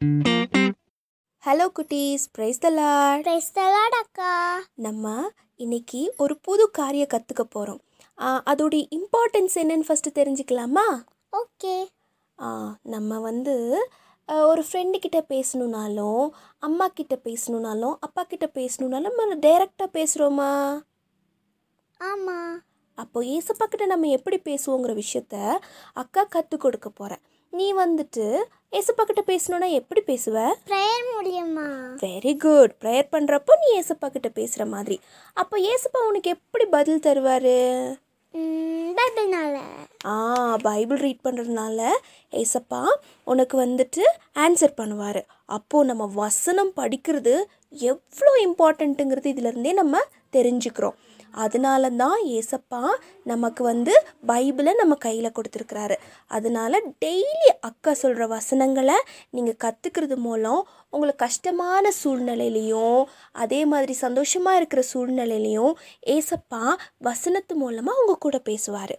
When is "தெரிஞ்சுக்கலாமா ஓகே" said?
10.18-11.74